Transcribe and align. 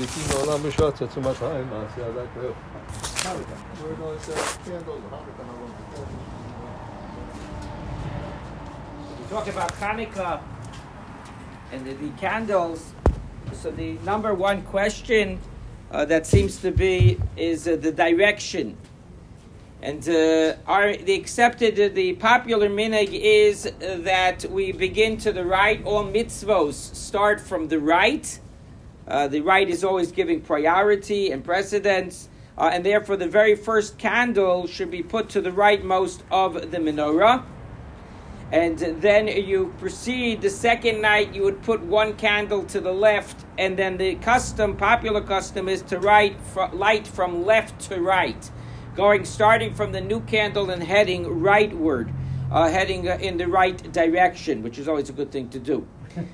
לעיתים 0.00 0.24
העולם 0.30 0.62
בשעות 0.62 1.02
Talk 9.30 9.46
about 9.46 9.72
Hanukkah 9.74 10.40
and 11.72 11.86
the, 11.86 11.92
the, 11.92 12.10
candles. 12.20 12.80
So 13.52 13.70
the 13.70 13.92
number 14.04 14.34
one 14.34 14.62
question 14.62 15.38
uh, 15.92 16.04
that 16.06 16.26
seems 16.26 16.56
to 16.62 16.72
be 16.72 17.16
is 17.36 17.68
uh, 17.68 17.76
the 17.76 17.92
direction, 17.92 18.76
and 19.82 20.02
uh, 20.08 20.56
our, 20.66 20.96
the 20.96 21.14
accepted 21.14 21.78
uh, 21.78 21.94
the 21.94 22.14
popular 22.14 22.68
minhag 22.68 23.10
is 23.12 23.66
uh, 23.66 23.98
that 24.12 24.44
we 24.50 24.72
begin 24.72 25.16
to 25.18 25.30
the 25.32 25.44
right. 25.44 25.78
All 25.84 26.04
mitzvos 26.04 26.74
start 26.96 27.40
from 27.40 27.68
the 27.68 27.78
right, 27.78 28.26
uh, 29.10 29.28
the 29.28 29.40
right 29.40 29.68
is 29.68 29.84
always 29.84 30.12
giving 30.12 30.40
priority 30.40 31.32
and 31.32 31.44
precedence. 31.44 32.28
Uh, 32.56 32.70
and 32.72 32.84
therefore, 32.84 33.16
the 33.16 33.28
very 33.28 33.56
first 33.56 33.98
candle 33.98 34.66
should 34.66 34.90
be 34.90 35.02
put 35.02 35.28
to 35.30 35.40
the 35.40 35.50
rightmost 35.50 36.22
of 36.30 36.70
the 36.70 36.78
menorah. 36.78 37.44
And 38.52 38.78
then 38.78 39.28
you 39.28 39.74
proceed 39.78 40.42
the 40.42 40.50
second 40.50 41.00
night, 41.00 41.34
you 41.34 41.42
would 41.44 41.62
put 41.62 41.80
one 41.82 42.16
candle 42.16 42.64
to 42.64 42.80
the 42.80 42.92
left, 42.92 43.44
and 43.58 43.78
then 43.78 43.96
the 43.96 44.16
custom, 44.16 44.76
popular 44.76 45.20
custom, 45.20 45.68
is 45.68 45.82
to 45.82 46.00
right, 46.00 46.36
light 46.72 47.06
from 47.06 47.44
left 47.44 47.80
to 47.88 48.00
right 48.00 48.50
going 48.96 49.24
starting 49.24 49.72
from 49.74 49.92
the 49.92 50.00
new 50.00 50.20
candle 50.20 50.70
and 50.70 50.82
heading 50.82 51.24
rightward, 51.24 52.12
uh, 52.50 52.68
heading 52.68 53.06
in 53.06 53.36
the 53.36 53.46
right 53.46 53.92
direction, 53.92 54.62
which 54.62 54.78
is 54.78 54.88
always 54.88 55.08
a 55.08 55.12
good 55.12 55.30
thing 55.30 55.48
to 55.48 55.58
do. 55.58 55.86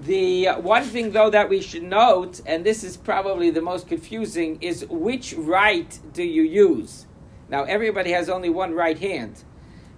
the 0.00 0.48
uh, 0.48 0.60
one 0.60 0.84
thing, 0.84 1.12
though, 1.12 1.30
that 1.30 1.48
we 1.48 1.60
should 1.60 1.82
note, 1.82 2.40
and 2.46 2.64
this 2.64 2.84
is 2.84 2.96
probably 2.96 3.50
the 3.50 3.60
most 3.60 3.88
confusing, 3.88 4.58
is 4.60 4.84
which 4.88 5.34
right 5.34 5.98
do 6.12 6.22
you 6.22 6.42
use? 6.42 7.06
Now, 7.48 7.64
everybody 7.64 8.12
has 8.12 8.28
only 8.28 8.48
one 8.48 8.74
right 8.74 8.98
hand, 8.98 9.44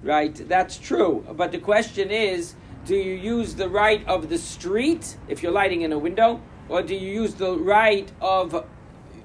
right? 0.02 0.34
That's 0.48 0.78
true. 0.78 1.24
But 1.36 1.52
the 1.52 1.58
question 1.58 2.10
is, 2.10 2.54
do 2.84 2.96
you 2.96 3.14
use 3.14 3.54
the 3.54 3.68
right 3.68 4.06
of 4.08 4.28
the 4.28 4.38
street 4.38 5.16
if 5.28 5.42
you're 5.42 5.52
lighting 5.52 5.82
in 5.82 5.92
a 5.92 5.98
window, 5.98 6.40
or 6.68 6.82
do 6.82 6.94
you 6.94 7.22
use 7.22 7.34
the 7.34 7.56
right 7.56 8.10
of 8.20 8.64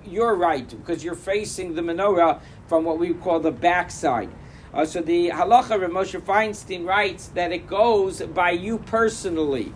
your 0.08 0.36
right 0.36 0.68
because 0.70 1.04
you're 1.04 1.16
facing 1.16 1.76
the 1.76 1.82
menorah 1.82 2.40
from 2.68 2.84
what 2.84 2.98
we 2.98 3.14
call 3.14 3.40
the 3.40 3.52
backside. 3.52 4.30
Uh, 4.74 4.86
so 4.86 5.02
the 5.02 5.30
halacha 5.30 5.80
Rav 5.80 5.92
Moshe 5.92 6.20
Feinstein 6.22 6.86
writes 6.86 7.28
that 7.30 7.52
it 7.52 7.68
goes 7.68 8.22
by 8.22 8.52
you 8.52 8.78
personally, 8.80 9.74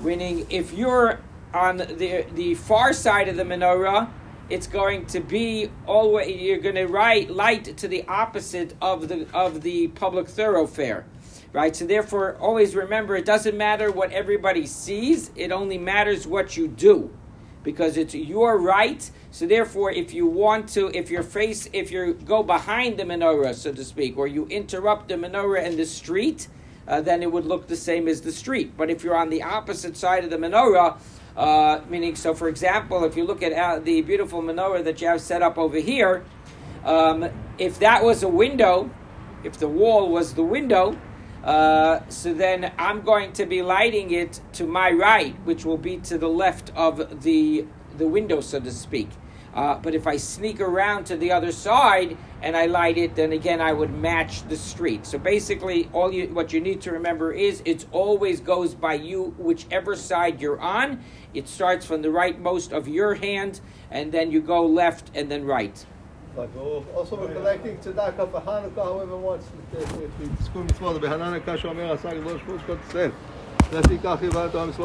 meaning 0.00 0.46
if 0.50 0.72
you're 0.72 1.20
on 1.54 1.78
the 1.78 2.26
the 2.32 2.54
far 2.54 2.92
side 2.92 3.28
of 3.28 3.36
the 3.36 3.44
menorah, 3.44 4.10
it's 4.48 4.66
going 4.66 5.06
to 5.06 5.20
be 5.20 5.70
always 5.86 6.28
you're 6.40 6.58
going 6.58 6.74
to 6.74 6.86
write 6.86 7.30
light 7.30 7.76
to 7.76 7.88
the 7.88 8.04
opposite 8.08 8.74
of 8.80 9.08
the 9.08 9.26
of 9.32 9.62
the 9.62 9.88
public 9.88 10.28
thoroughfare, 10.28 11.06
right? 11.52 11.74
So 11.74 11.86
therefore, 11.86 12.36
always 12.40 12.74
remember 12.74 13.16
it 13.16 13.24
doesn't 13.24 13.56
matter 13.56 13.90
what 13.90 14.12
everybody 14.12 14.66
sees; 14.66 15.30
it 15.34 15.50
only 15.50 15.78
matters 15.78 16.26
what 16.26 16.56
you 16.56 16.68
do 16.68 17.10
because 17.66 17.96
it's 17.96 18.14
your 18.14 18.58
right. 18.58 19.10
So 19.32 19.46
therefore, 19.46 19.90
if 19.90 20.14
you 20.14 20.24
want 20.26 20.68
to, 20.70 20.88
if 20.96 21.10
your 21.10 21.24
face, 21.24 21.68
if 21.72 21.90
you 21.90 22.14
go 22.14 22.44
behind 22.44 22.96
the 22.96 23.02
menorah, 23.02 23.54
so 23.54 23.72
to 23.72 23.84
speak, 23.84 24.16
or 24.16 24.28
you 24.28 24.46
interrupt 24.46 25.08
the 25.08 25.14
menorah 25.14 25.64
in 25.64 25.76
the 25.76 25.84
street, 25.84 26.46
uh, 26.88 27.00
then 27.00 27.22
it 27.22 27.30
would 27.30 27.44
look 27.44 27.66
the 27.66 27.76
same 27.76 28.08
as 28.08 28.20
the 28.22 28.32
street. 28.32 28.76
But 28.76 28.90
if 28.90 29.02
you're 29.02 29.16
on 29.16 29.30
the 29.30 29.42
opposite 29.42 29.96
side 29.96 30.24
of 30.24 30.30
the 30.30 30.36
menorah, 30.36 30.98
uh, 31.36 31.80
meaning, 31.88 32.16
so 32.16 32.34
for 32.34 32.48
example, 32.48 33.04
if 33.04 33.16
you 33.16 33.24
look 33.24 33.42
at 33.42 33.52
uh, 33.52 33.78
the 33.78 34.02
beautiful 34.02 34.42
menorah 34.42 34.84
that 34.84 35.00
you 35.00 35.08
have 35.08 35.20
set 35.20 35.42
up 35.42 35.58
over 35.58 35.78
here, 35.78 36.24
um, 36.84 37.28
if 37.58 37.78
that 37.80 38.04
was 38.04 38.22
a 38.22 38.28
window, 38.28 38.90
if 39.44 39.58
the 39.58 39.68
wall 39.68 40.10
was 40.10 40.34
the 40.34 40.42
window, 40.42 40.98
uh, 41.44 42.00
so 42.08 42.34
then 42.34 42.72
I'm 42.78 43.02
going 43.02 43.32
to 43.34 43.46
be 43.46 43.62
lighting 43.62 44.10
it 44.10 44.40
to 44.54 44.66
my 44.66 44.90
right, 44.90 45.34
which 45.44 45.64
will 45.64 45.76
be 45.76 45.98
to 45.98 46.18
the 46.18 46.28
left 46.28 46.72
of 46.74 47.22
the 47.22 47.66
the 47.96 48.06
window, 48.06 48.40
so 48.40 48.60
to 48.60 48.70
speak. 48.70 49.08
Uh, 49.56 49.78
but 49.78 49.94
if 49.94 50.06
I 50.06 50.18
sneak 50.18 50.60
around 50.60 51.04
to 51.06 51.16
the 51.16 51.32
other 51.32 51.50
side 51.50 52.18
and 52.42 52.54
I 52.54 52.66
light 52.66 52.98
it, 52.98 53.16
then 53.16 53.32
again 53.32 53.58
I 53.58 53.72
would 53.72 53.90
match 53.90 54.46
the 54.48 54.56
street. 54.56 55.06
So 55.06 55.18
basically, 55.18 55.88
all 55.94 56.12
you 56.12 56.28
what 56.28 56.52
you 56.52 56.60
need 56.60 56.82
to 56.82 56.92
remember 56.92 57.32
is 57.32 57.62
it 57.64 57.86
always 57.90 58.40
goes 58.40 58.74
by 58.74 58.94
you, 58.94 59.34
whichever 59.38 59.96
side 59.96 60.42
you're 60.42 60.60
on. 60.60 61.00
It 61.32 61.48
starts 61.48 61.86
from 61.86 62.02
the 62.02 62.08
rightmost 62.08 62.72
of 62.72 62.86
your 62.86 63.14
hand, 63.14 63.60
and 63.90 64.12
then 64.12 64.30
you 64.30 64.42
go 64.42 64.66
left 64.66 65.10
and 65.14 65.30
then 65.30 65.46
right. 65.46 65.86
Also 66.94 67.16
we're 67.16 67.32
collecting 67.32 67.78
tzedakah 67.78 68.30
for 68.30 68.40
Hanukkah, 68.42 68.92
whoever 68.92 69.16
wants 69.16 69.46
to, 69.72 69.80
if 69.80 70.18
we 70.20 70.26
the 74.76 74.84